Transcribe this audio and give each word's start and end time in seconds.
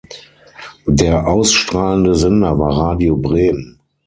Der 0.87 1.27
ausstrahlende 1.27 2.15
Sender 2.15 2.57
war 2.57 2.75
Radio 2.75 3.15
Bremen. 3.17 3.79